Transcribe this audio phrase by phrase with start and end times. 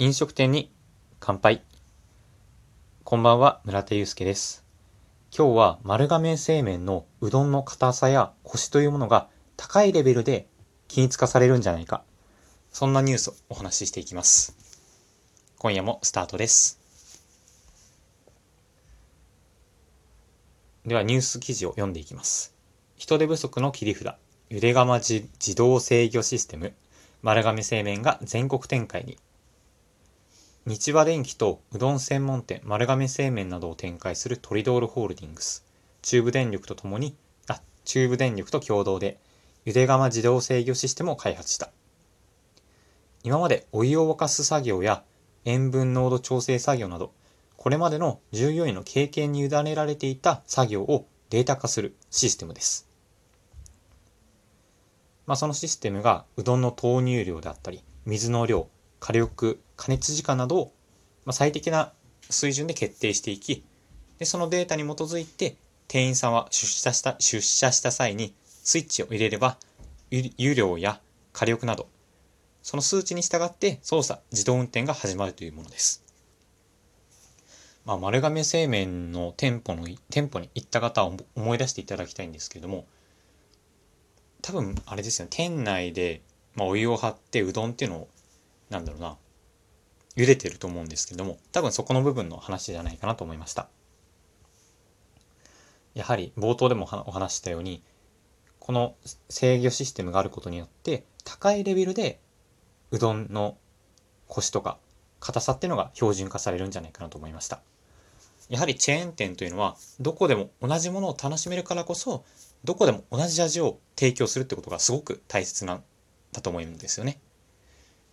[0.00, 0.70] 飲食店に
[1.18, 1.64] 乾杯。
[3.02, 4.64] こんばんは、村田祐介です。
[5.36, 9.26] 今日は丸亀製麺のうどんの硬さやコシというものが
[9.56, 10.46] 高いレベルで
[10.86, 12.04] 均一化されるんじゃないか。
[12.70, 14.56] そんなニュースをお話ししていきます。
[15.58, 16.78] 今夜もスタートです。
[20.86, 22.54] ではニュース記事を読んでいきます。
[22.96, 24.14] 人手不足の切り札、
[24.48, 25.26] ゆで釜自
[25.56, 26.72] 動制御システム、
[27.22, 29.18] 丸亀製麺が全国展開に。
[30.68, 35.64] 日和電機とうどん専門店丸亀製麺などを展開するトリドールホールディングス、
[36.02, 39.16] 中部電力とともに、あ、中部電力と共同で、
[39.64, 41.70] ゆで釜自動制御システムを開発した。
[43.22, 45.04] 今までお湯を沸かす作業や
[45.46, 47.12] 塩分濃度調整作業など、
[47.56, 52.86] これまでの従業員の経験に委ねられていた作業をデータ化するシステムです。
[55.24, 58.68] まあ、そのシステムがうどんの投入量であったり、水の量、
[59.00, 60.72] 火力、加熱時間などを、
[61.30, 61.92] 最適な
[62.28, 63.64] 水準で決定していき、
[64.18, 69.56] でそのデータに基づいて、店員さんは出社した出社した際にスイッチを入れれば、
[70.10, 71.00] 湯量や
[71.32, 71.88] 火力など、
[72.62, 76.04] その数値に従って操作、自動運転が始まるというものです。
[77.84, 82.84] まあ、丸亀製麺の店舗の、店舗に行った方は思い出していただきたいんですけれども、
[84.42, 86.20] 多分あれですよね、店内で、
[86.54, 88.08] まあ、お湯を張ってうどんっていうのを、
[88.68, 89.16] なんだろうな、
[90.18, 93.68] 茹でてると思うんですけども、多分そこの部分の話じゃないかなと思いました。
[95.94, 97.84] やはり冒頭でもお話したように、
[98.58, 98.96] この
[99.30, 102.18] 制御システムがあることによって、高いレベルで
[102.90, 103.56] うどんの
[104.26, 104.78] コシとか
[105.20, 107.60] 硬さっていうのが標準化されるんじゃないかなと思いました。
[108.48, 112.24] やはりチェーン店というのは、どこでも同じものを楽しめるからこそ、
[112.64, 115.84] どこでも同じ味を提供するってことがすごく大切なん
[116.32, 117.20] だと思うんですよね。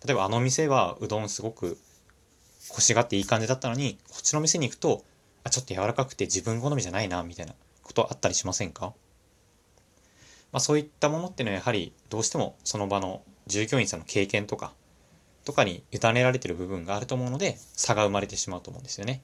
[0.06, 1.78] 例えばあの店はうどんすごく
[2.68, 5.04] コシがっていい感じだったのに、こっちの店に行くと、
[5.44, 8.92] あ、ちょっと柔らかくて自分好みじゃないな、みたいなことあったりしませんか？
[10.52, 14.72] まあそういったものっていうのはやはりどうしてもその場の従業員さんの経験とか、
[15.44, 19.22] とかに委ねられてる部分があると思うので、差が生まれてしまうと思うんですよね。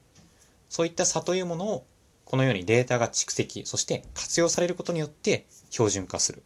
[0.69, 1.85] そういった差というものを
[2.25, 6.43] このようにデータが蓄積、そして活用されることによって標準化する。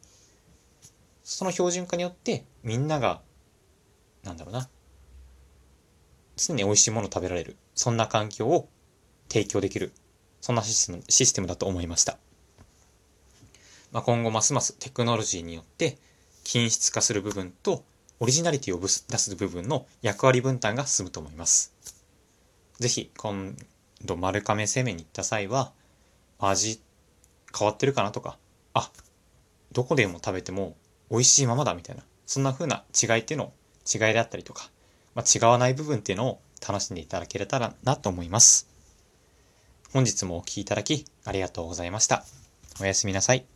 [1.24, 3.22] その標準化によってみんなが、
[4.24, 4.68] なんだろうな、
[6.38, 7.58] 常に美味しいもの食べられる。
[7.75, 8.70] そんな環境を
[9.28, 9.92] 提供できる。
[10.40, 12.18] そんなシステムシステムだと思いました。
[13.92, 15.98] まあ、今後ますますテクノロジーによって
[16.44, 17.84] 均質化する部分と
[18.20, 21.74] オリジナリティを出す部分の役割分担が進むと思います。
[22.80, 23.56] ぜひ今
[24.06, 25.72] 度丸亀製麺に行った際は
[26.40, 26.80] 味
[27.58, 28.38] 変わってるかなとか
[28.74, 28.92] あ
[29.72, 30.75] どこでも食べても
[31.09, 33.54] 美味しいままだみたいなそんな風な違いっていうのを
[33.92, 34.69] 違いであったりとか、
[35.18, 38.68] まあ、違わない部分っていうのを楽しんでいただけたらなと思います。
[39.92, 42.24] 本日もお聴きいただきありがとうございました。
[42.80, 43.44] おやすみなさい。